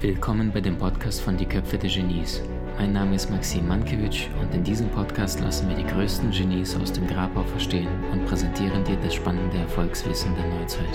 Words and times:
Willkommen 0.00 0.52
bei 0.52 0.60
dem 0.60 0.78
Podcast 0.78 1.22
von 1.22 1.36
Die 1.36 1.44
Köpfe 1.44 1.76
der 1.76 1.90
Genies. 1.90 2.40
Mein 2.78 2.92
Name 2.92 3.16
ist 3.16 3.30
Maxim 3.30 3.66
Mankewitsch 3.66 4.28
und 4.40 4.54
in 4.54 4.62
diesem 4.62 4.88
Podcast 4.90 5.40
lassen 5.40 5.68
wir 5.68 5.74
die 5.74 5.84
größten 5.84 6.30
Genies 6.30 6.76
aus 6.76 6.92
dem 6.92 7.08
Grabau 7.08 7.42
verstehen 7.42 7.88
und 8.12 8.26
präsentieren 8.26 8.84
dir 8.84 8.94
das 9.02 9.14
spannende 9.14 9.58
Erfolgswissen 9.58 10.32
der 10.36 10.46
Neuzeit. 10.46 10.86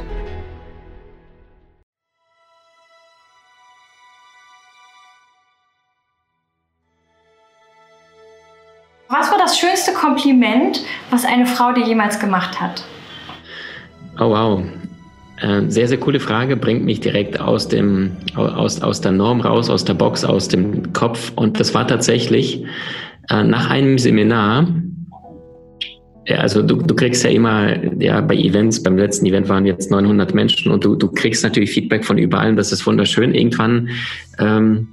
Was 9.09 9.29
war 9.29 9.37
das 9.37 9.59
schönste 9.59 9.91
Kompliment, 9.91 10.79
was 11.09 11.25
eine 11.25 11.45
Frau 11.45 11.73
dir 11.73 11.83
jemals 11.83 12.21
gemacht 12.21 12.61
hat? 12.61 12.85
Oh 14.19 14.31
wow. 14.31 14.63
Äh, 15.41 15.69
sehr, 15.69 15.87
sehr 15.87 15.97
coole 15.97 16.19
Frage, 16.19 16.57
bringt 16.57 16.83
mich 16.83 16.99
direkt 16.99 17.39
aus, 17.39 17.69
dem, 17.69 18.11
aus, 18.35 18.81
aus 18.81 18.99
der 18.99 19.13
Norm 19.13 19.39
raus, 19.39 19.69
aus 19.69 19.85
der 19.85 19.93
Box, 19.93 20.25
aus 20.25 20.49
dem 20.49 20.91
Kopf. 20.91 21.31
Und 21.35 21.59
das 21.59 21.73
war 21.73 21.87
tatsächlich 21.87 22.65
äh, 23.29 23.43
nach 23.43 23.69
einem 23.69 23.97
Seminar, 23.97 24.67
also 26.37 26.61
du, 26.61 26.75
du 26.75 26.93
kriegst 26.93 27.23
ja 27.23 27.29
immer, 27.29 27.75
ja, 27.99 28.21
bei 28.21 28.35
Events, 28.35 28.83
beim 28.83 28.97
letzten 28.97 29.25
Event 29.25 29.49
waren 29.49 29.65
jetzt 29.65 29.89
900 29.89 30.33
Menschen 30.33 30.71
und 30.71 30.83
du, 30.83 30.95
du 30.95 31.07
kriegst 31.07 31.43
natürlich 31.43 31.71
Feedback 31.71 32.05
von 32.05 32.17
überall 32.17 32.49
und 32.49 32.55
das 32.57 32.71
ist 32.71 32.85
wunderschön. 32.85 33.33
Irgendwann 33.33 33.89
ähm, 34.37 34.89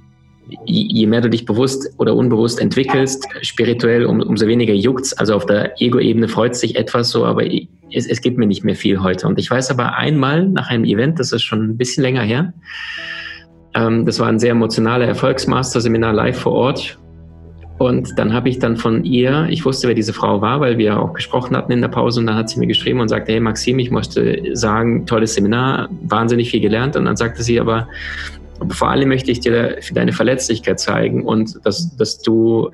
je 0.65 1.05
mehr 1.05 1.21
du 1.21 1.29
dich 1.29 1.45
bewusst 1.45 1.93
oder 1.97 2.15
unbewusst 2.15 2.59
entwickelst, 2.59 3.27
spirituell, 3.41 4.05
um, 4.05 4.21
umso 4.21 4.47
weniger 4.47 4.73
juckt's. 4.73 5.13
Also 5.13 5.35
auf 5.35 5.45
der 5.45 5.79
Ego-Ebene 5.81 6.27
freut 6.27 6.55
sich 6.55 6.75
etwas 6.75 7.09
so, 7.09 7.25
aber 7.25 7.43
es, 7.91 8.07
es 8.07 8.21
gibt 8.21 8.37
mir 8.37 8.47
nicht 8.47 8.63
mehr 8.63 8.75
viel 8.75 9.01
heute. 9.01 9.27
Und 9.27 9.39
ich 9.39 9.49
weiß 9.49 9.71
aber 9.71 9.95
einmal 9.95 10.47
nach 10.47 10.69
einem 10.69 10.83
Event, 10.83 11.19
das 11.19 11.31
ist 11.31 11.43
schon 11.43 11.63
ein 11.63 11.77
bisschen 11.77 12.03
länger 12.03 12.21
her, 12.21 12.53
ähm, 13.73 14.05
das 14.05 14.19
war 14.19 14.27
ein 14.27 14.39
sehr 14.39 14.51
emotionaler 14.51 15.05
Erfolgsmaster-Seminar 15.05 16.13
live 16.13 16.37
vor 16.37 16.53
Ort. 16.53 16.97
Und 17.77 18.17
dann 18.17 18.33
habe 18.33 18.49
ich 18.49 18.57
dann 18.57 18.75
von 18.75 19.03
ihr, 19.03 19.45
ich 19.49 19.63
wusste, 19.63 19.87
wer 19.87 19.93
diese 19.93 20.11
Frau 20.11 20.41
war, 20.41 20.59
weil 20.61 20.79
wir 20.79 20.99
auch 20.99 21.13
gesprochen 21.13 21.55
hatten 21.55 21.71
in 21.71 21.81
der 21.81 21.89
Pause, 21.89 22.19
und 22.19 22.25
dann 22.25 22.35
hat 22.35 22.49
sie 22.49 22.59
mir 22.59 22.65
geschrieben 22.65 22.99
und 22.99 23.07
sagte, 23.07 23.33
hey 23.33 23.39
Maxim, 23.39 23.77
ich 23.77 23.91
möchte 23.91 24.41
sagen, 24.53 25.05
tolles 25.05 25.35
Seminar, 25.35 25.87
wahnsinnig 26.01 26.49
viel 26.49 26.61
gelernt. 26.61 26.95
Und 26.95 27.05
dann 27.05 27.15
sagte 27.15 27.43
sie 27.43 27.59
aber, 27.59 27.87
vor 28.69 28.89
allem 28.89 29.09
möchte 29.09 29.29
ich 29.31 29.41
dir 29.41 29.77
deine 29.93 30.11
Verletzlichkeit 30.11 30.79
zeigen 30.79 31.23
und 31.23 31.59
dass, 31.63 31.95
dass 31.95 32.19
du 32.19 32.71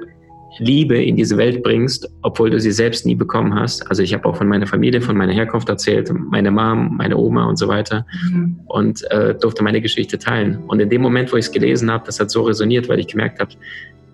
Liebe 0.59 1.01
in 1.01 1.15
diese 1.15 1.37
Welt 1.37 1.63
bringst, 1.63 2.09
obwohl 2.21 2.49
du 2.49 2.59
sie 2.59 2.71
selbst 2.71 3.05
nie 3.05 3.15
bekommen 3.15 3.55
hast. 3.55 3.89
Also 3.89 4.03
ich 4.03 4.13
habe 4.13 4.25
auch 4.25 4.35
von 4.35 4.47
meiner 4.47 4.67
Familie, 4.67 5.01
von 5.01 5.17
meiner 5.17 5.33
Herkunft 5.33 5.69
erzählt, 5.69 6.11
meine 6.13 6.51
Mom, 6.51 6.95
meine 6.97 7.17
Oma 7.17 7.45
und 7.45 7.57
so 7.57 7.67
weiter 7.67 8.05
mhm. 8.31 8.59
und 8.67 9.03
äh, 9.11 9.35
durfte 9.35 9.63
meine 9.63 9.81
Geschichte 9.81 10.17
teilen. 10.17 10.59
Und 10.67 10.79
in 10.79 10.89
dem 10.89 11.01
Moment, 11.01 11.31
wo 11.31 11.37
ich 11.37 11.45
es 11.45 11.51
gelesen 11.51 11.91
habe, 11.91 12.05
das 12.05 12.19
hat 12.19 12.29
so 12.29 12.43
resoniert, 12.43 12.87
weil 12.89 12.99
ich 12.99 13.07
gemerkt 13.07 13.39
habe, 13.39 13.51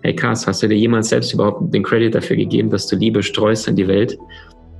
hey 0.02 0.14
krass, 0.14 0.46
hast 0.46 0.62
du 0.62 0.68
dir 0.68 0.76
jemals 0.76 1.10
selbst 1.10 1.34
überhaupt 1.34 1.74
den 1.74 1.82
Credit 1.82 2.14
dafür 2.14 2.36
gegeben, 2.36 2.70
dass 2.70 2.86
du 2.86 2.96
Liebe 2.96 3.22
streust 3.22 3.68
in 3.68 3.76
die 3.76 3.86
Welt? 3.86 4.18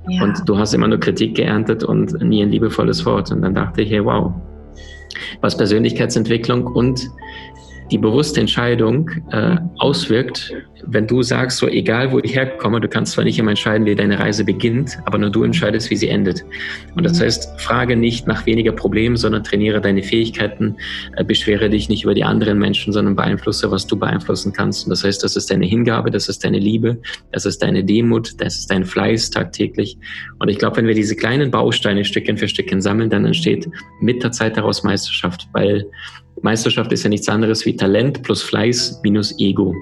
Ja. 0.09 0.23
Und 0.23 0.41
du 0.47 0.57
hast 0.57 0.73
immer 0.73 0.87
nur 0.87 0.99
Kritik 0.99 1.35
geerntet 1.35 1.83
und 1.83 2.19
nie 2.21 2.41
ein 2.41 2.49
liebevolles 2.49 3.05
Wort. 3.05 3.31
Und 3.31 3.43
dann 3.43 3.53
dachte 3.53 3.83
ich, 3.83 3.91
hey 3.91 4.03
wow, 4.03 4.33
was 5.41 5.55
Persönlichkeitsentwicklung 5.55 6.65
und 6.65 7.07
die 7.91 7.97
bewusste 7.97 8.39
Entscheidung 8.39 9.09
äh, 9.31 9.57
auswirkt, 9.77 10.53
wenn 10.87 11.07
du 11.07 11.23
sagst, 11.23 11.57
so 11.57 11.67
egal 11.67 12.11
wo 12.11 12.19
ich 12.19 12.35
herkomme, 12.35 12.79
du 12.79 12.87
kannst 12.87 13.13
zwar 13.13 13.23
nicht 13.23 13.37
immer 13.39 13.51
entscheiden, 13.51 13.85
wie 13.85 13.95
deine 13.95 14.19
Reise 14.19 14.43
beginnt, 14.43 14.97
aber 15.05 15.17
nur 15.17 15.29
du 15.29 15.43
entscheidest, 15.43 15.89
wie 15.89 15.95
sie 15.95 16.09
endet. 16.09 16.43
Und 16.95 17.03
das 17.03 17.19
mhm. 17.19 17.23
heißt, 17.23 17.61
frage 17.61 17.95
nicht 17.95 18.27
nach 18.27 18.45
weniger 18.45 18.71
Problemen, 18.71 19.17
sondern 19.17 19.43
trainiere 19.43 19.81
deine 19.81 20.03
Fähigkeiten, 20.03 20.75
äh, 21.15 21.23
beschwere 21.23 21.69
dich 21.69 21.89
nicht 21.89 22.03
über 22.03 22.13
die 22.13 22.23
anderen 22.23 22.59
Menschen, 22.59 22.93
sondern 22.93 23.15
beeinflusse, 23.15 23.71
was 23.71 23.87
du 23.87 23.97
beeinflussen 23.97 24.53
kannst. 24.53 24.85
Und 24.85 24.91
das 24.91 25.03
heißt, 25.03 25.23
das 25.23 25.35
ist 25.35 25.51
deine 25.51 25.65
Hingabe, 25.65 26.11
das 26.11 26.29
ist 26.29 26.43
deine 26.43 26.59
Liebe, 26.59 26.97
das 27.31 27.45
ist 27.45 27.61
deine 27.61 27.83
Demut, 27.83 28.39
das 28.41 28.59
ist 28.59 28.71
dein 28.71 28.85
Fleiß 28.85 29.29
tagtäglich. 29.29 29.97
Und 30.39 30.49
ich 30.49 30.57
glaube, 30.57 30.77
wenn 30.77 30.87
wir 30.87 30.95
diese 30.95 31.15
kleinen 31.15 31.51
Bausteine 31.51 32.05
Stückchen 32.05 32.37
für 32.37 32.47
Stückchen 32.47 32.81
sammeln, 32.81 33.09
dann 33.09 33.25
entsteht 33.25 33.67
mit 33.99 34.23
der 34.23 34.31
Zeit 34.31 34.57
daraus 34.57 34.83
Meisterschaft, 34.83 35.47
weil 35.53 35.85
Meisterschaft 36.41 36.91
ist 36.91 37.03
ja 37.03 37.09
nichts 37.09 37.29
anderes 37.29 37.65
wie 37.65 37.75
Talent 37.75 38.23
plus 38.23 38.41
Fleiß 38.41 39.01
minus 39.03 39.37
Ego. 39.39 39.75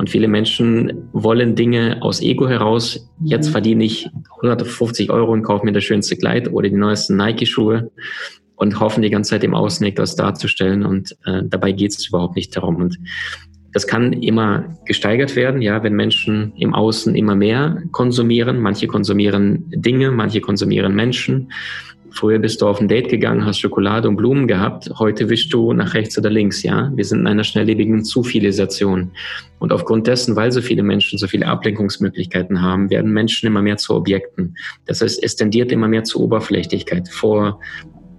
Und 0.00 0.08
viele 0.08 0.28
Menschen 0.28 1.10
wollen 1.12 1.56
Dinge 1.56 1.98
aus 2.00 2.22
Ego 2.22 2.48
heraus. 2.48 3.06
Jetzt 3.22 3.48
mhm. 3.48 3.52
verdiene 3.52 3.84
ich 3.84 4.08
150 4.36 5.10
Euro 5.10 5.30
und 5.30 5.42
kaufe 5.42 5.66
mir 5.66 5.72
das 5.72 5.84
schönste 5.84 6.16
Kleid 6.16 6.50
oder 6.50 6.70
die 6.70 6.74
neuesten 6.74 7.16
Nike-Schuhe 7.16 7.90
und 8.56 8.80
hoffen 8.80 9.02
die 9.02 9.10
ganze 9.10 9.32
Zeit 9.32 9.44
im 9.44 9.54
Außen 9.54 9.86
etwas 9.86 10.16
darzustellen. 10.16 10.86
Und 10.86 11.14
äh, 11.26 11.42
dabei 11.44 11.72
geht 11.72 11.90
es 11.90 12.08
überhaupt 12.08 12.34
nicht 12.34 12.56
darum. 12.56 12.76
Und 12.76 12.98
das 13.74 13.86
kann 13.86 14.14
immer 14.14 14.74
gesteigert 14.86 15.36
werden, 15.36 15.60
ja, 15.60 15.82
wenn 15.82 15.92
Menschen 15.92 16.54
im 16.56 16.72
Außen 16.72 17.14
immer 17.14 17.34
mehr 17.34 17.82
konsumieren. 17.92 18.58
Manche 18.58 18.86
konsumieren 18.86 19.66
Dinge, 19.68 20.12
manche 20.12 20.40
konsumieren 20.40 20.94
Menschen. 20.94 21.52
Früher 22.12 22.38
bist 22.38 22.60
du 22.60 22.66
auf 22.66 22.80
ein 22.80 22.88
Date 22.88 23.08
gegangen, 23.08 23.44
hast 23.44 23.60
Schokolade 23.60 24.08
und 24.08 24.16
Blumen 24.16 24.48
gehabt. 24.48 24.90
Heute 24.98 25.28
wischst 25.28 25.52
du 25.52 25.72
nach 25.72 25.94
rechts 25.94 26.18
oder 26.18 26.30
links, 26.30 26.62
ja. 26.62 26.90
Wir 26.94 27.04
sind 27.04 27.20
in 27.20 27.26
einer 27.26 27.44
schnelllebigen 27.44 28.04
Zufilisation. 28.04 29.12
Und 29.58 29.72
aufgrund 29.72 30.06
dessen, 30.06 30.36
weil 30.36 30.50
so 30.52 30.62
viele 30.62 30.82
Menschen 30.82 31.18
so 31.18 31.26
viele 31.26 31.46
Ablenkungsmöglichkeiten 31.46 32.62
haben, 32.62 32.90
werden 32.90 33.12
Menschen 33.12 33.46
immer 33.46 33.62
mehr 33.62 33.76
zu 33.76 33.94
Objekten. 33.94 34.56
Das 34.86 35.02
heißt, 35.02 35.22
es 35.22 35.36
tendiert 35.36 35.70
immer 35.70 35.88
mehr 35.88 36.04
zur 36.04 36.22
Oberflächlichkeit. 36.22 37.08
Vor 37.08 37.60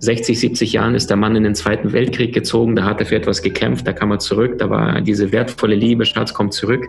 60, 0.01 0.39
70 0.39 0.73
Jahren 0.73 0.95
ist 0.95 1.11
der 1.11 1.17
Mann 1.17 1.35
in 1.35 1.43
den 1.43 1.53
Zweiten 1.53 1.93
Weltkrieg 1.93 2.33
gezogen, 2.33 2.75
da 2.75 2.85
hat 2.85 2.99
er 2.99 3.05
für 3.05 3.15
etwas 3.15 3.43
gekämpft, 3.43 3.85
da 3.85 3.93
kam 3.93 4.09
er 4.09 4.17
zurück, 4.17 4.57
da 4.57 4.67
war 4.67 4.99
diese 4.99 5.31
wertvolle 5.31 5.75
Liebe, 5.75 6.05
Schatz 6.05 6.33
kommt 6.33 6.53
zurück. 6.53 6.87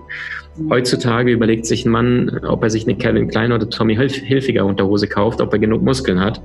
Heutzutage 0.70 1.30
überlegt 1.30 1.66
sich 1.66 1.84
ein 1.84 1.90
Mann, 1.90 2.40
ob 2.46 2.62
er 2.62 2.70
sich 2.70 2.84
eine 2.84 2.96
Calvin 2.96 3.28
Klein 3.28 3.52
oder 3.52 3.68
Tommy 3.68 3.96
Hilfiger 3.96 4.64
Unterhose 4.64 5.08
kauft, 5.08 5.42
ob 5.42 5.52
er 5.52 5.58
genug 5.58 5.82
Muskeln 5.82 6.20
hat 6.20 6.40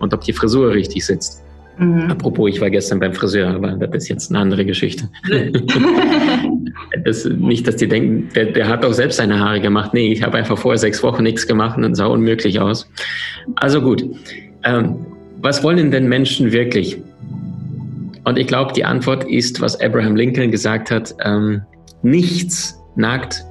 und 0.00 0.12
ob 0.12 0.22
die 0.22 0.32
Frisur 0.32 0.72
richtig 0.72 1.06
sitzt. 1.06 1.44
Mhm. 1.78 2.10
Apropos, 2.10 2.50
ich 2.50 2.60
war 2.60 2.70
gestern 2.70 2.98
beim 2.98 3.14
Friseur, 3.14 3.50
aber 3.50 3.70
das 3.74 4.02
ist 4.02 4.08
jetzt 4.08 4.30
eine 4.30 4.40
andere 4.40 4.64
Geschichte. 4.64 5.08
das, 7.04 7.26
nicht, 7.26 7.68
dass 7.68 7.76
die 7.76 7.86
denken, 7.86 8.28
der, 8.34 8.46
der 8.46 8.66
hat 8.66 8.82
doch 8.82 8.92
selbst 8.92 9.18
seine 9.18 9.38
Haare 9.38 9.60
gemacht. 9.60 9.94
Nee, 9.94 10.12
ich 10.12 10.24
habe 10.24 10.36
einfach 10.36 10.58
vorher 10.58 10.78
sechs 10.78 11.00
Wochen 11.04 11.22
nichts 11.22 11.46
gemacht 11.46 11.78
und 11.78 11.94
sah 11.94 12.06
unmöglich 12.06 12.58
aus. 12.58 12.90
Also 13.54 13.80
gut. 13.80 14.04
Ähm, 14.64 15.06
was 15.40 15.62
wollen 15.62 15.90
denn 15.90 16.08
Menschen 16.08 16.52
wirklich? 16.52 17.00
Und 18.24 18.38
ich 18.38 18.46
glaube, 18.46 18.72
die 18.72 18.84
Antwort 18.84 19.24
ist, 19.24 19.60
was 19.60 19.80
Abraham 19.80 20.16
Lincoln 20.16 20.50
gesagt 20.50 20.90
hat, 20.90 21.14
ähm, 21.24 21.62
nichts 22.02 22.78
nagt 22.96 23.44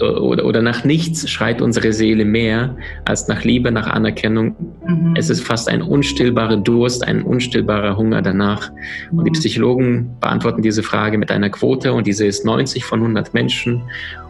oder, 0.00 0.44
oder 0.44 0.62
nach 0.62 0.84
nichts 0.84 1.28
schreit 1.30 1.60
unsere 1.60 1.92
Seele 1.92 2.24
mehr 2.24 2.76
als 3.04 3.28
nach 3.28 3.44
Liebe, 3.44 3.70
nach 3.70 3.86
Anerkennung. 3.86 4.56
Mhm. 4.86 5.14
Es 5.16 5.30
ist 5.30 5.42
fast 5.42 5.68
ein 5.68 5.82
unstillbarer 5.82 6.56
Durst, 6.56 7.06
ein 7.06 7.22
unstillbarer 7.22 7.96
Hunger 7.96 8.22
danach. 8.22 8.70
Und 9.10 9.24
die 9.24 9.30
mhm. 9.30 9.34
Psychologen 9.34 10.10
beantworten 10.20 10.62
diese 10.62 10.82
Frage 10.82 11.18
mit 11.18 11.30
einer 11.30 11.50
Quote 11.50 11.92
und 11.92 12.06
diese 12.06 12.26
ist 12.26 12.44
90 12.44 12.84
von 12.84 13.00
100 13.00 13.34
Menschen 13.34 13.82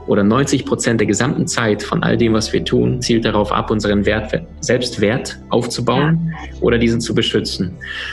oder 0.06 0.24
90 0.24 0.64
Prozent 0.64 1.00
der 1.00 1.06
gesamten 1.06 1.46
Zeit 1.46 1.82
von 1.82 2.02
all 2.02 2.16
dem, 2.16 2.32
was 2.32 2.52
wir 2.52 2.64
tun, 2.64 3.00
zielt 3.00 3.24
darauf 3.24 3.52
ab, 3.52 3.70
unseren 3.70 4.04
Wert, 4.06 4.32
Selbstwert 4.60 5.38
aufzubauen 5.50 6.32
ja. 6.32 6.60
oder 6.60 6.78
diesen 6.78 7.00
zu 7.00 7.14
beschützen. 7.14 7.72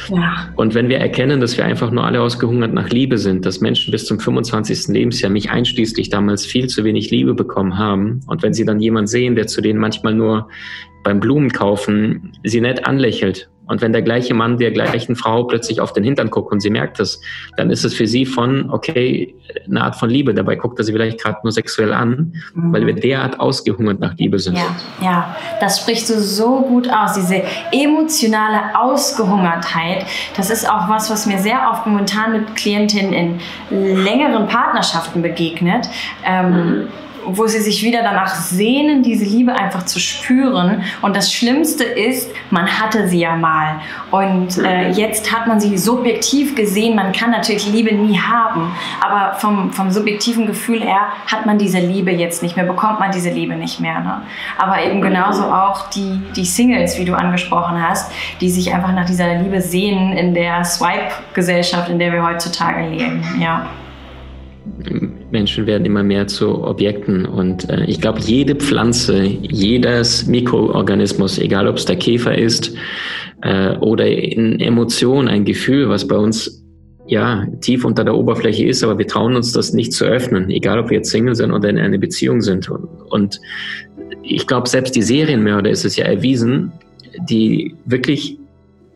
Ja. 0.10 0.50
Und 0.56 0.76
wenn 0.76 0.90
wir 0.90 0.98
erkennen, 0.98 1.42
dass 1.42 1.58
wir 1.58 1.66
einfach 1.66 1.92
nur 1.92 2.04
alle 2.04 2.22
ausgehungert 2.22 2.74
nach 2.74 2.90
Liebe 2.90 3.18
sind, 3.18 3.46
dass 3.46 3.62
Menschen 3.62 3.92
bis 3.92 4.06
zum 4.06 4.20
25. 4.20 4.88
Lebensjahr, 4.90 5.32
mich 5.32 5.50
einschließlich 5.50 6.10
damals 6.10 6.46
viel 6.46 6.68
zu 6.68 6.84
wenig 6.84 7.12
Liebe 7.12 7.34
bekommen 7.34 7.78
haben, 7.78 8.22
und 8.28 8.44
wenn 8.44 8.54
sie 8.54 8.66
dann 8.66 8.80
jemanden 8.80 9.08
sehen, 9.08 9.36
der 9.36 9.48
zu 9.48 9.62
denen 9.62 9.80
manchmal 9.80 10.14
nur 10.14 10.50
beim 11.04 11.20
Blumenkaufen 11.20 12.34
sie 12.44 12.62
nett 12.62 12.86
anlächelt 12.86 13.50
und 13.70 13.82
wenn 13.82 13.94
der 13.94 14.02
gleiche 14.02 14.34
Mann 14.34 14.58
der 14.58 14.72
gleichen 14.72 15.16
Frau 15.16 15.44
plötzlich 15.44 15.80
auf 15.80 15.94
den 15.94 16.04
Hintern 16.04 16.32
guckt 16.32 16.52
und 16.52 16.60
sie 16.60 16.72
merkt 16.72 17.00
das, 17.00 17.22
dann 17.56 17.70
ist 17.70 17.86
es 17.86 17.94
für 17.94 18.08
sie 18.08 18.26
von, 18.26 18.72
okay, 18.72 19.36
eine 19.66 19.84
Art 19.84 19.96
von 19.96 20.10
Liebe. 20.10 20.34
Dabei 20.34 20.56
guckt 20.56 20.80
er 20.80 20.86
sie 20.86 20.92
vielleicht 20.92 21.22
gerade 21.22 21.38
nur 21.44 21.52
sexuell 21.52 21.94
an, 21.94 22.34
mhm. 22.56 22.74
weil 22.74 22.88
wir 22.88 22.96
derart 22.96 23.40
ausgehungert 23.40 24.00
nach 24.00 24.16
Liebe 24.18 24.40
sind. 24.40 24.58
Ja, 24.58 24.76
ja, 25.02 25.36
das 25.60 25.80
sprichst 25.80 26.10
du 26.10 26.20
so 26.20 26.62
gut 26.62 26.90
aus. 26.92 27.14
Diese 27.14 27.44
emotionale 27.72 28.76
Ausgehungertheit, 28.76 30.06
das 30.36 30.50
ist 30.50 30.68
auch 30.68 30.90
was, 30.90 31.12
was 31.12 31.28
mir 31.28 31.38
sehr 31.38 31.70
oft 31.72 31.86
momentan 31.86 32.32
mit 32.32 32.56
Klientinnen 32.56 33.40
in 33.70 34.04
längeren 34.04 34.48
Partnerschaften 34.48 35.22
begegnet. 35.22 35.88
Ähm, 36.26 36.88
wo 37.26 37.48
sie 37.48 37.60
sich 37.60 37.84
wieder 37.84 38.04
danach 38.04 38.36
sehnen, 38.36 39.04
diese 39.04 39.26
Liebe 39.26 39.54
einfach 39.54 39.86
zu 39.86 40.00
spüren. 40.00 40.84
Und 41.02 41.16
das 41.16 41.34
Schlimmste 41.34 41.84
ist, 41.84 42.32
man 42.50 42.68
hatte 42.68 43.08
sie 43.08 43.20
ja 43.20 43.36
mal. 43.36 43.80
Und 44.12 44.58
äh, 44.58 44.90
jetzt 44.92 45.32
hat 45.32 45.48
man 45.48 45.60
sie 45.60 45.78
subjektiv 45.78 46.56
gesehen. 46.56 46.96
Man 46.96 47.12
kann 47.12 47.32
natürlich 47.32 47.72
Liebe 47.72 47.94
nie 47.94 48.20
haben, 48.20 48.72
aber 49.02 49.36
vom, 49.36 49.72
vom 49.72 49.92
subjektiven 49.92 50.46
Gefühl 50.46 50.82
her 50.82 51.10
hat 51.32 51.46
man 51.46 51.58
diese 51.58 51.80
Liebe 51.80 52.12
jetzt 52.12 52.44
nicht 52.44 52.56
mehr, 52.56 52.66
bekommt 52.66 53.00
man 53.00 53.12
diese 53.12 53.30
Liebe 53.30 53.56
nicht 53.56 53.80
mehr. 53.80 54.00
Ne? 54.00 54.22
Aber 54.58 54.82
eben 54.84 55.02
genauso 55.02 55.44
auch 55.44 55.90
die, 55.90 56.22
die 56.36 56.46
Singles, 56.46 56.98
wie 56.98 57.06
du 57.06 57.14
angesprochen 57.14 57.82
hast, 57.82 58.12
die 58.42 58.50
sich 58.50 58.74
einfach 58.74 58.92
nach 58.92 59.06
dieser 59.06 59.36
Liebe 59.36 59.62
sehen 59.62 60.14
in 60.14 60.34
der 60.34 60.64
Swipe-Gesellschaft, 60.64 61.90
in 61.90 62.00
der 62.00 62.12
wir 62.12 62.26
heutzutage 62.26 62.88
leben. 62.88 63.24
Ja. 63.40 63.68
Menschen 65.32 65.66
werden 65.68 65.86
immer 65.86 66.04
mehr 66.04 66.28
zu 66.28 66.64
Objekten. 66.64 67.26
Und 67.26 67.70
äh, 67.70 67.86
ich 67.86 68.02
glaube, 68.02 68.20
jede 68.20 68.56
Pflanze, 68.56 69.24
jedes 69.24 70.28
Mikroorganismus, 70.28 71.38
egal 71.40 71.68
ob 71.68 71.78
es 71.78 71.86
der 71.86 71.98
Käfer 71.98 72.38
ist 72.38 72.76
äh, 73.42 73.76
oder 73.78 74.08
in 74.08 74.60
Emotion, 74.60 75.28
ein 75.28 75.46
Gefühl, 75.46 75.90
was 75.90 76.08
bei 76.08 76.18
uns 76.18 76.64
ja 77.08 77.48
tief 77.62 77.86
unter 77.86 78.04
der 78.04 78.16
Oberfläche 78.16 78.66
ist, 78.66 78.84
aber 78.84 78.98
wir 78.98 79.08
trauen 79.08 79.36
uns 79.36 79.52
das 79.52 79.74
nicht 79.74 79.94
zu 79.94 80.06
öffnen, 80.06 80.50
egal 80.50 80.80
ob 80.80 80.90
wir 80.90 80.98
jetzt 80.98 81.10
Single 81.10 81.36
sind 81.36 81.52
oder 81.52 81.70
in 81.70 81.80
einer 81.80 81.98
Beziehung 81.98 82.42
sind. 82.42 82.70
Und, 82.70 82.88
und 83.10 83.42
ich 84.22 84.46
glaube, 84.46 84.70
selbst 84.70 84.96
die 84.96 85.02
Serienmörder 85.02 85.70
ist 85.70 85.86
es 85.86 85.96
ja 85.96 86.06
erwiesen, 86.06 86.72
die 87.28 87.76
wirklich 87.86 88.38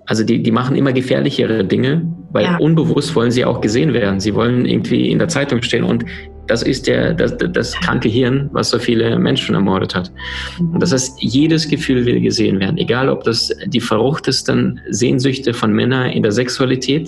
also 0.06 0.24
die, 0.24 0.44
die 0.44 0.52
machen 0.52 0.76
immer 0.76 0.92
gefährlichere 0.92 1.64
Dinge, 1.64 2.06
weil 2.32 2.44
ja. 2.44 2.58
unbewusst 2.58 3.16
wollen 3.16 3.32
sie 3.32 3.46
auch 3.46 3.62
gesehen 3.62 3.94
werden. 3.94 4.20
Sie 4.20 4.34
wollen 4.34 4.66
irgendwie 4.66 5.10
in 5.10 5.20
der 5.20 5.28
Zeitung 5.28 5.62
stehen 5.62 5.84
und 5.84 6.06
das 6.48 6.62
ist 6.62 6.88
der, 6.88 7.14
das, 7.14 7.38
das 7.38 7.74
kranke 7.74 8.10
Hirn, 8.10 8.50
was 8.52 8.70
so 8.70 8.80
viele 8.80 9.18
Menschen 9.18 9.56
ermordet 9.56 9.96
hat. 9.96 10.12
Und 10.60 10.82
das 10.82 10.92
heißt, 10.92 11.22
jedes 11.22 11.70
Gefühl 11.70 12.06
will 12.06 12.20
gesehen 12.20 12.60
werden, 12.60 12.78
egal 12.78 13.08
ob 13.08 13.24
das 13.24 13.50
die 13.68 13.80
verruchtesten 13.80 14.82
Sehnsüchte 14.90 15.54
von 15.54 15.72
Männern 15.72 16.10
in 16.10 16.22
der 16.22 16.34
Sexualität, 16.34 17.08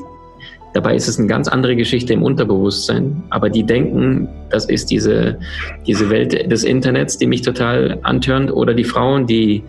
dabei 0.74 0.96
ist 0.96 1.10
es 1.10 1.20
eine 1.20 1.28
ganz 1.28 1.50
andere 1.50 1.76
Geschichte 1.76 2.14
im 2.14 2.24
Unterbewusstsein, 2.24 3.24
aber 3.30 3.50
die 3.50 3.64
denken, 3.64 4.30
das 4.52 4.66
ist 4.66 4.90
diese, 4.90 5.38
diese 5.86 6.10
Welt 6.10 6.50
des 6.50 6.64
Internets, 6.64 7.18
die 7.18 7.28
mich 7.28 7.42
total 7.42 8.00
antörnt, 8.04 8.54
oder 8.54 8.74
die 8.74 8.84
Frauen, 8.86 9.28
die 9.28 9.64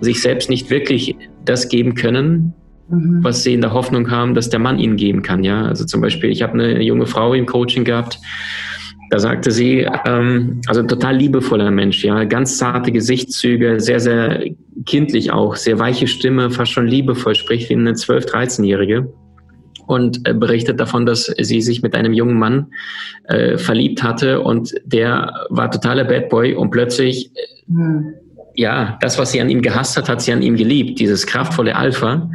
sich 0.00 0.22
selbst 0.22 0.50
nicht 0.50 0.70
wirklich 0.70 1.16
das 1.44 1.68
geben 1.68 1.94
können, 1.94 2.54
mhm. 2.88 3.22
was 3.22 3.42
sie 3.42 3.54
in 3.54 3.60
der 3.60 3.72
Hoffnung 3.72 4.10
haben, 4.10 4.34
dass 4.34 4.50
der 4.50 4.60
Mann 4.60 4.78
ihnen 4.78 4.96
geben 4.96 5.22
kann. 5.22 5.44
Ja, 5.44 5.64
also 5.64 5.84
zum 5.84 6.00
Beispiel, 6.00 6.30
ich 6.30 6.42
habe 6.42 6.54
eine 6.54 6.82
junge 6.82 7.06
Frau 7.06 7.34
im 7.34 7.46
Coaching 7.46 7.84
gehabt. 7.84 8.18
Da 9.10 9.18
sagte 9.18 9.50
sie, 9.50 9.86
ähm, 10.06 10.60
also 10.66 10.82
total 10.82 11.16
liebevoller 11.16 11.70
Mensch, 11.70 12.04
ja, 12.04 12.24
ganz 12.24 12.58
zarte 12.58 12.92
Gesichtszüge, 12.92 13.80
sehr, 13.80 14.00
sehr 14.00 14.44
kindlich 14.84 15.32
auch, 15.32 15.56
sehr 15.56 15.78
weiche 15.78 16.06
Stimme, 16.06 16.50
fast 16.50 16.72
schon 16.72 16.86
liebevoll, 16.86 17.34
spricht 17.34 17.70
wie 17.70 17.74
eine 17.74 17.92
12-, 17.92 18.30
13-Jährige 18.30 19.10
und 19.86 20.28
äh, 20.28 20.34
berichtet 20.34 20.78
davon, 20.78 21.06
dass 21.06 21.24
sie 21.40 21.62
sich 21.62 21.82
mit 21.82 21.94
einem 21.94 22.12
jungen 22.12 22.38
Mann 22.38 22.66
äh, 23.24 23.56
verliebt 23.56 24.02
hatte 24.02 24.42
und 24.42 24.74
der 24.84 25.46
war 25.48 25.70
totaler 25.70 26.04
Bad 26.04 26.28
Boy 26.28 26.54
und 26.54 26.68
plötzlich 26.70 27.30
mhm 27.66 28.12
ja, 28.58 28.98
das, 29.00 29.20
was 29.20 29.30
sie 29.30 29.40
an 29.40 29.48
ihm 29.50 29.62
gehasst 29.62 29.96
hat, 29.96 30.08
hat 30.08 30.20
sie 30.20 30.32
an 30.32 30.42
ihm 30.42 30.56
geliebt, 30.56 30.98
dieses 30.98 31.24
kraftvolle 31.28 31.76
Alpha. 31.76 32.28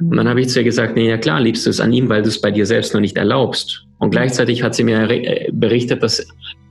Und 0.00 0.16
dann 0.16 0.26
habe 0.26 0.40
ich 0.40 0.48
zu 0.48 0.60
ihr 0.60 0.64
gesagt, 0.64 0.96
nee, 0.96 1.06
ja 1.06 1.18
klar, 1.18 1.38
liebst 1.38 1.66
du 1.66 1.70
es 1.70 1.80
an 1.80 1.92
ihm, 1.92 2.08
weil 2.08 2.22
du 2.22 2.28
es 2.28 2.40
bei 2.40 2.50
dir 2.50 2.64
selbst 2.64 2.94
noch 2.94 3.02
nicht 3.02 3.18
erlaubst. 3.18 3.84
Und 3.98 4.08
gleichzeitig 4.10 4.62
hat 4.62 4.74
sie 4.74 4.84
mir 4.84 5.10
äh, 5.10 5.50
berichtet, 5.52 6.02
dass 6.02 6.26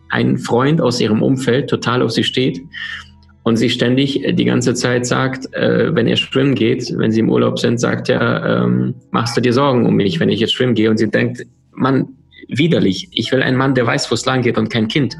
ein 0.09 0.39
Freund 0.39 0.81
aus 0.81 0.99
ihrem 0.99 1.21
Umfeld 1.21 1.69
total 1.69 2.01
auf 2.01 2.13
sie 2.13 2.23
steht 2.23 2.59
und 3.43 3.57
sie 3.57 3.69
ständig 3.69 4.23
äh, 4.23 4.33
die 4.33 4.45
ganze 4.45 4.73
Zeit 4.73 5.05
sagt, 5.05 5.53
äh, 5.53 5.93
wenn 5.93 6.07
er 6.07 6.15
schwimmen 6.15 6.55
geht, 6.55 6.91
wenn 6.97 7.11
sie 7.11 7.19
im 7.19 7.29
Urlaub 7.29 7.59
sind, 7.59 7.79
sagt 7.79 8.09
er, 8.09 8.63
ähm, 8.63 8.95
machst 9.11 9.37
du 9.37 9.41
dir 9.41 9.53
Sorgen 9.53 9.85
um 9.85 9.95
mich, 9.95 10.19
wenn 10.19 10.29
ich 10.29 10.39
jetzt 10.39 10.53
schwimmen 10.53 10.73
gehe? 10.73 10.89
Und 10.89 10.97
sie 10.97 11.11
denkt, 11.11 11.45
Mann, 11.73 12.07
widerlich. 12.47 13.07
Ich 13.11 13.31
will 13.31 13.41
einen 13.41 13.57
Mann, 13.57 13.75
der 13.75 13.85
weiß, 13.85 14.09
wo 14.11 14.15
es 14.15 14.25
lang 14.25 14.41
geht 14.41 14.57
und 14.57 14.69
kein 14.69 14.87
Kind. 14.87 15.17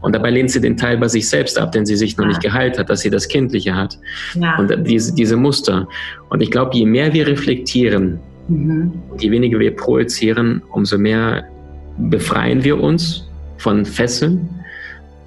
Und 0.00 0.14
dabei 0.14 0.30
lehnt 0.30 0.50
sie 0.50 0.60
den 0.60 0.76
Teil 0.76 0.98
bei 0.98 1.08
sich 1.08 1.28
selbst 1.28 1.58
ab, 1.58 1.72
den 1.72 1.86
sie 1.86 1.96
sich 1.96 2.16
noch 2.16 2.26
nicht 2.26 2.40
geheilt 2.40 2.78
hat, 2.78 2.90
dass 2.90 3.00
sie 3.00 3.10
das 3.10 3.28
Kindliche 3.28 3.74
hat. 3.74 3.98
Ja. 4.34 4.58
Und 4.58 4.72
diese, 4.86 5.14
diese 5.14 5.36
Muster. 5.36 5.88
Und 6.30 6.42
ich 6.42 6.50
glaube, 6.50 6.76
je 6.76 6.86
mehr 6.86 7.12
wir 7.12 7.26
reflektieren, 7.26 8.18
mhm. 8.48 8.92
je 9.18 9.30
weniger 9.30 9.58
wir 9.58 9.74
projizieren, 9.74 10.62
umso 10.70 10.98
mehr 10.98 11.44
befreien 11.98 12.64
wir 12.64 12.80
uns 12.80 13.28
von 13.58 13.84
Fesseln. 13.84 14.48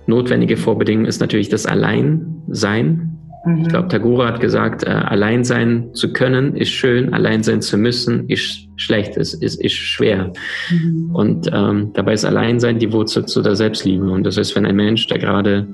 Notwendige 0.05 0.57
Vorbedingung 0.57 1.05
ist 1.05 1.19
natürlich 1.19 1.49
das 1.49 1.65
Alleinsein, 1.65 3.17
Mhm. 3.47 3.61
Ich 3.61 3.67
glaube, 3.69 3.87
Tagore 3.87 4.27
hat 4.27 4.39
gesagt, 4.39 4.83
äh, 4.83 4.87
allein 4.87 5.43
sein 5.43 5.93
zu 5.93 6.13
können 6.13 6.55
ist 6.55 6.69
schön, 6.69 7.13
allein 7.13 7.43
sein 7.43 7.61
zu 7.61 7.77
müssen 7.77 8.27
ist 8.29 8.66
schlecht, 8.77 9.17
ist, 9.17 9.33
ist, 9.33 9.61
ist 9.61 9.73
schwer. 9.73 10.31
Mhm. 10.71 11.09
Und 11.13 11.49
ähm, 11.53 11.91
dabei 11.93 12.13
ist 12.13 12.25
Alleinsein 12.25 12.79
die 12.79 12.91
Wurzel 12.93 13.25
zu 13.25 13.41
der 13.41 13.55
Selbstliebe. 13.55 14.09
Und 14.09 14.23
das 14.23 14.37
ist, 14.37 14.55
wenn 14.55 14.65
ein 14.65 14.75
Mensch, 14.75 15.07
der 15.07 15.19
gerade 15.19 15.67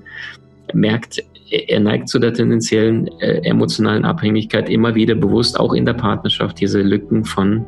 merkt, 0.73 1.23
er 1.51 1.79
neigt 1.79 2.09
zu 2.09 2.17
der 2.17 2.33
tendenziellen 2.33 3.07
äh, 3.19 3.41
emotionalen 3.43 4.05
Abhängigkeit 4.05 4.69
immer 4.69 4.95
wieder 4.95 5.13
bewusst, 5.13 5.59
auch 5.59 5.73
in 5.73 5.85
der 5.85 5.93
Partnerschaft, 5.93 6.59
diese 6.59 6.81
Lücken 6.81 7.25
von 7.25 7.63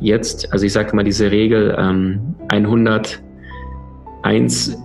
jetzt, 0.00 0.52
also 0.52 0.66
ich 0.66 0.72
sage 0.72 0.94
mal 0.94 1.04
diese 1.04 1.30
Regel 1.30 1.74
ähm, 1.78 2.34
101 2.48 4.76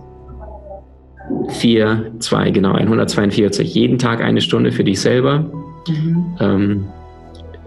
4, 1.50 2.12
2, 2.20 2.52
genau, 2.52 2.74
142. 2.74 3.74
Jeden 3.74 3.98
Tag 3.98 4.22
eine 4.22 4.42
Stunde 4.42 4.72
für 4.72 4.84
dich 4.84 5.00
selber. 5.00 5.52
Mhm. 5.88 6.38
Ähm, 6.40 6.86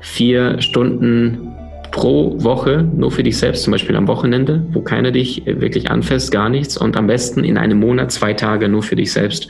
vier 0.00 0.60
Stunden 0.60 1.53
pro 1.94 2.34
Woche 2.42 2.82
nur 2.82 3.12
für 3.12 3.22
dich 3.22 3.38
selbst, 3.38 3.62
zum 3.62 3.70
Beispiel 3.70 3.94
am 3.94 4.08
Wochenende, 4.08 4.66
wo 4.72 4.80
keiner 4.80 5.12
dich 5.12 5.46
wirklich 5.46 5.92
anfasst, 5.92 6.32
gar 6.32 6.48
nichts. 6.48 6.76
Und 6.76 6.96
am 6.96 7.06
besten 7.06 7.44
in 7.44 7.56
einem 7.56 7.78
Monat 7.78 8.10
zwei 8.10 8.34
Tage 8.34 8.68
nur 8.68 8.82
für 8.82 8.96
dich 8.96 9.12
selbst, 9.12 9.46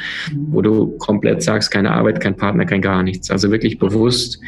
wo 0.51 0.61
du 0.61 0.99
komplett 0.99 1.43
sagst, 1.43 1.71
keine 1.71 1.93
Arbeit, 1.93 2.21
kein 2.21 2.37
Partner, 2.37 2.67
kein 2.67 2.83
gar 2.83 3.03
nichts. 3.03 3.31
Also 3.31 3.51
wirklich 3.51 3.79
bewusst 3.79 4.39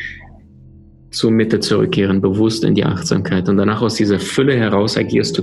zur 1.11 1.31
Mitte 1.31 1.59
zurückkehren, 1.59 2.21
bewusst 2.21 2.65
in 2.65 2.75
die 2.75 2.85
Achtsamkeit. 2.85 3.49
Und 3.49 3.57
danach 3.57 3.81
aus 3.81 3.95
dieser 3.95 4.21
Fülle 4.21 4.55
heraus 4.55 4.99
agierst 4.99 5.39
du 5.39 5.43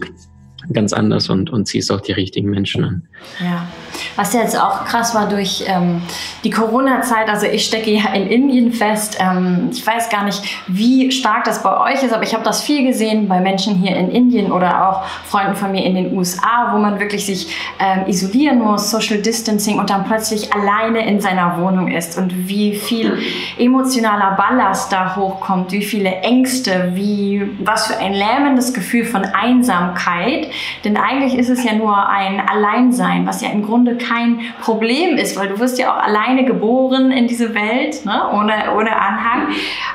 ganz 0.72 0.94
anders 0.94 1.32
und, 1.32 1.50
und 1.50 1.68
ziehst 1.68 1.92
auch 1.92 2.02
die 2.02 2.12
richtigen 2.12 2.52
Menschen 2.52 2.84
an. 2.84 3.08
Ja. 3.44 3.68
Was 4.16 4.34
jetzt 4.34 4.60
auch 4.60 4.86
krass 4.86 5.16
war 5.16 5.28
durch 5.28 5.66
ähm, 5.68 6.02
die 6.44 6.50
Corona-Zeit, 6.50 7.30
also 7.30 7.46
ich 7.46 7.66
stecke 7.66 7.92
ja 7.92 8.14
in 8.14 8.28
Indien 8.28 8.72
fest. 8.72 9.18
Ähm, 9.20 9.70
ich 9.72 9.86
weiß 9.86 10.10
gar 10.10 10.24
nicht, 10.26 10.42
wie 10.68 11.12
stark 11.12 11.46
das 11.46 11.64
bei 11.64 11.80
euch 11.80 12.04
ist, 12.04 12.14
aber 12.14 12.24
ich 12.24 12.34
habe 12.34 12.44
das 12.44 12.62
viel 12.64 12.86
gesehen 12.86 13.28
bei 13.28 13.40
Menschen 13.40 13.76
hier 13.76 13.96
in 13.96 14.10
Indien 14.10 14.52
oder 14.52 14.90
auch 14.90 15.04
Freunden 15.26 15.56
von 15.56 15.72
mir 15.72 15.84
in 15.84 15.96
den 15.96 16.18
USA, 16.18 16.74
wo 16.74 16.78
man 16.78 17.00
wirklich 17.00 17.26
sich 17.26 17.56
ähm, 17.80 18.08
isolieren 18.08 18.60
muss, 18.60 18.92
Social 18.92 19.22
Distancing 19.22 19.80
und 19.80 19.90
dann 19.90 20.04
plötzlich 20.06 20.54
alleine 20.54 21.08
in 21.08 21.20
seiner 21.20 21.60
Wohnung 21.60 21.88
ist 21.90 22.18
und 22.18 22.48
wie 22.48 22.76
viel 22.76 23.20
emotionaler 23.58 24.36
Ballast 24.36 24.92
da 24.92 25.16
hochkommt, 25.16 25.72
wie 25.72 25.84
viele 25.84 26.10
Ängste, 26.18 26.92
wie 26.94 27.50
was 27.60 27.88
für 27.88 27.98
ein 27.98 28.14
lähmendes 28.14 28.74
Gefühl 28.74 29.06
von 29.06 29.26
Einsamkeit. 29.26 30.50
Denn 30.84 30.98
eigentlich 30.98 31.36
ist 31.36 31.50
es 31.50 31.64
ja 31.64 31.74
nur 31.74 32.10
ein 32.10 32.42
Alleinsein, 32.48 33.26
was 33.26 33.42
ja 33.42 33.50
im 33.50 33.64
Grunde 33.64 33.83
kein 33.98 34.42
Problem 34.62 35.18
ist, 35.18 35.38
weil 35.38 35.48
du 35.48 35.60
wirst 35.60 35.78
ja 35.78 35.94
auch 35.94 36.04
alleine 36.04 36.46
geboren 36.46 37.12
in 37.12 37.28
diese 37.28 37.54
Welt, 37.54 38.06
ne? 38.06 38.30
ohne, 38.34 38.54
ohne 38.76 38.96
Anhang. 38.96 39.48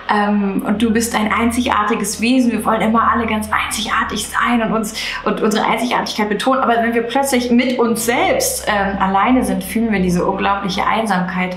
Ähm, 0.09 0.62
und 0.66 0.83
du 0.83 0.92
bist 0.92 1.14
ein 1.14 1.33
einzigartiges 1.33 2.21
Wesen. 2.21 2.52
Wir 2.52 2.64
wollen 2.64 2.80
immer 2.80 3.11
alle 3.11 3.26
ganz 3.26 3.49
einzigartig 3.50 4.26
sein 4.26 4.62
und 4.62 4.73
uns 4.73 4.95
und 5.25 5.40
unsere 5.40 5.66
Einzigartigkeit 5.66 6.28
betonen. 6.28 6.61
Aber 6.61 6.83
wenn 6.83 6.95
wir 6.95 7.02
plötzlich 7.02 7.50
mit 7.50 7.78
uns 7.78 8.07
selbst 8.07 8.66
ähm, 8.68 8.99
alleine 8.99 9.45
sind, 9.45 9.64
fühlen 9.64 9.92
wir 9.92 10.00
diese 10.00 10.25
unglaubliche 10.25 10.87
Einsamkeit 10.87 11.57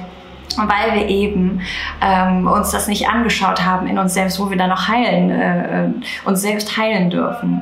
weil 0.57 0.95
wir 0.95 1.07
eben 1.07 1.61
ähm, 2.01 2.45
uns 2.45 2.71
das 2.71 2.89
nicht 2.89 3.07
angeschaut 3.07 3.63
haben 3.65 3.88
in 3.88 3.97
uns 3.97 4.13
selbst, 4.13 4.38
wo 4.38 4.50
wir 4.50 4.57
dann 4.57 4.69
noch 4.69 4.89
heilen, 4.89 5.29
äh, 5.29 5.85
äh 5.85 5.89
uns 6.25 6.41
selbst 6.41 6.75
heilen 6.75 7.09
dürfen. 7.09 7.61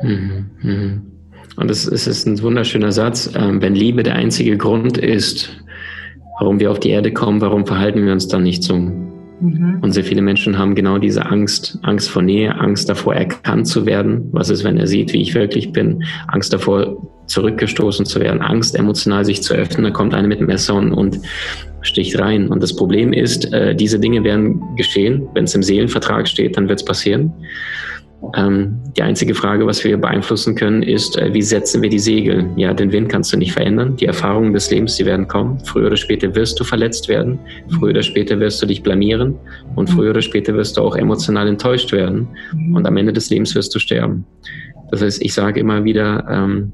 Mhm, 0.00 0.50
mh. 0.62 1.09
Und 1.60 1.70
es, 1.70 1.86
ist 1.86 2.26
ein 2.26 2.40
wunderschöner 2.42 2.90
Satz. 2.90 3.30
Ähm, 3.36 3.60
wenn 3.60 3.74
Liebe 3.74 4.02
der 4.02 4.14
einzige 4.14 4.56
Grund 4.56 4.96
ist, 4.96 5.50
warum 6.40 6.58
wir 6.58 6.70
auf 6.70 6.80
die 6.80 6.88
Erde 6.88 7.12
kommen, 7.12 7.42
warum 7.42 7.66
verhalten 7.66 8.04
wir 8.04 8.12
uns 8.12 8.26
dann 8.28 8.42
nicht 8.42 8.62
so? 8.62 8.76
Mhm. 8.76 9.78
Und 9.82 9.92
sehr 9.92 10.04
viele 10.04 10.22
Menschen 10.22 10.58
haben 10.58 10.74
genau 10.74 10.96
diese 10.96 11.26
Angst, 11.26 11.78
Angst 11.82 12.08
vor 12.08 12.22
Nähe, 12.22 12.54
Angst 12.58 12.88
davor, 12.88 13.14
erkannt 13.14 13.66
zu 13.66 13.84
werden. 13.84 14.28
Was 14.32 14.48
ist, 14.48 14.64
wenn 14.64 14.78
er 14.78 14.86
sieht, 14.86 15.12
wie 15.12 15.20
ich 15.20 15.34
wirklich 15.34 15.70
bin? 15.72 16.02
Angst 16.28 16.52
davor, 16.52 16.96
zurückgestoßen 17.26 18.06
zu 18.06 18.20
werden, 18.20 18.40
Angst, 18.40 18.74
emotional 18.74 19.24
sich 19.24 19.42
zu 19.42 19.54
öffnen. 19.54 19.84
Da 19.84 19.90
kommt 19.90 20.14
einer 20.14 20.28
mit 20.28 20.40
dem 20.40 20.46
Messer 20.46 20.74
und, 20.74 20.92
und 20.92 21.20
sticht 21.82 22.18
rein. 22.18 22.48
Und 22.48 22.62
das 22.62 22.74
Problem 22.74 23.12
ist, 23.12 23.52
äh, 23.52 23.74
diese 23.74 24.00
Dinge 24.00 24.24
werden 24.24 24.60
geschehen. 24.76 25.28
Wenn 25.34 25.44
es 25.44 25.54
im 25.54 25.62
Seelenvertrag 25.62 26.26
steht, 26.26 26.56
dann 26.56 26.68
wird 26.68 26.80
es 26.80 26.84
passieren. 26.84 27.32
Ähm, 28.36 28.78
die 28.96 29.02
einzige 29.02 29.34
Frage, 29.34 29.66
was 29.66 29.82
wir 29.82 29.96
beeinflussen 29.96 30.54
können, 30.54 30.82
ist, 30.82 31.16
äh, 31.16 31.32
wie 31.32 31.42
setzen 31.42 31.82
wir 31.82 31.88
die 31.88 31.98
Segel? 31.98 32.48
Ja, 32.56 32.74
den 32.74 32.92
Wind 32.92 33.08
kannst 33.08 33.32
du 33.32 33.38
nicht 33.38 33.52
verändern. 33.52 33.96
Die 33.96 34.04
Erfahrungen 34.04 34.52
des 34.52 34.70
Lebens, 34.70 34.96
die 34.96 35.06
werden 35.06 35.26
kommen. 35.26 35.58
Früher 35.64 35.86
oder 35.86 35.96
später 35.96 36.34
wirst 36.34 36.60
du 36.60 36.64
verletzt 36.64 37.08
werden. 37.08 37.38
Früher 37.78 37.90
oder 37.90 38.02
später 38.02 38.38
wirst 38.38 38.60
du 38.62 38.66
dich 38.66 38.82
blamieren. 38.82 39.36
Und 39.74 39.88
früher 39.88 40.10
oder 40.10 40.22
später 40.22 40.54
wirst 40.54 40.76
du 40.76 40.82
auch 40.82 40.96
emotional 40.96 41.48
enttäuscht 41.48 41.92
werden. 41.92 42.28
Und 42.74 42.86
am 42.86 42.96
Ende 42.96 43.12
des 43.12 43.30
Lebens 43.30 43.54
wirst 43.54 43.74
du 43.74 43.78
sterben. 43.78 44.26
Das 44.90 45.02
heißt, 45.02 45.22
ich 45.22 45.32
sage 45.32 45.60
immer 45.60 45.84
wieder, 45.84 46.26
ähm, 46.28 46.72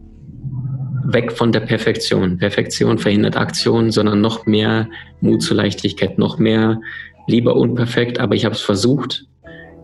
weg 1.05 1.31
von 1.31 1.53
der 1.53 1.61
Perfektion. 1.61 2.39
Perfektion 2.39 2.99
verhindert 2.99 3.37
Aktion, 3.37 3.93
sondern 3.93 4.21
noch 4.21 4.47
mehr 4.47 4.89
Mut 5.21 5.43
zur 5.43 5.57
Leichtigkeit, 5.57 6.19
noch 6.19 6.39
mehr 6.39 6.81
lieber 7.29 7.57
unperfekt, 7.57 8.19
aber 8.19 8.35
ich 8.35 8.45
habe 8.45 8.55
es 8.55 8.61
versucht 8.61 9.27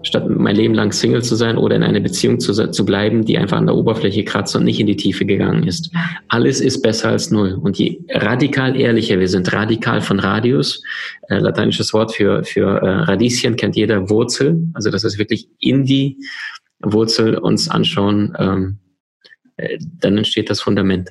statt 0.03 0.29
mein 0.29 0.57
Leben 0.57 0.75
lang 0.75 0.93
Single 0.93 1.23
zu 1.23 1.35
sein 1.37 1.57
oder 1.57 1.77
in 1.77 1.83
einer 1.83 2.01
Beziehung 2.01 2.41
zu, 2.41 2.53
zu 2.53 2.85
bleiben, 2.85 3.25
die 3.25 3.39
einfach 3.39 3.57
an 3.57 3.67
der 3.67 3.77
Oberfläche 3.77 4.25
kratzt 4.25 4.55
und 4.57 4.65
nicht 4.65 4.81
in 4.81 4.87
die 4.87 4.97
Tiefe 4.97 5.25
gegangen 5.25 5.65
ist. 5.65 5.91
Alles 6.29 6.61
ist 6.61 6.83
besser 6.83 7.11
als 7.11 7.31
null. 7.31 7.59
Und 7.61 7.79
je 7.79 8.01
radikal 8.11 8.79
ehrlicher 8.79 9.19
wir 9.19 9.29
sind, 9.29 9.53
radikal 9.53 10.01
von 10.01 10.19
Radius, 10.19 10.83
äh, 11.29 11.39
lateinisches 11.39 11.93
Wort 11.93 12.15
für, 12.15 12.45
für 12.45 12.83
äh, 12.83 12.89
Radieschen 13.05 13.57
kennt 13.57 13.77
jeder 13.77 14.11
Wurzel, 14.11 14.69
also 14.75 14.91
das 14.91 15.05
ist 15.05 15.19
wirklich 15.19 15.49
in 15.59 15.85
die 15.85 16.19
Wurzel 16.81 17.37
uns 17.39 17.69
anschauen, 17.69 18.35
ähm, 18.39 18.79
äh, 19.57 19.79
dann 20.01 20.19
entsteht 20.19 20.51
das 20.51 20.61
Fundament. 20.61 21.11